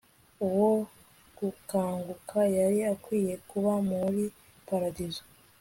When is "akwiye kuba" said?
2.93-3.73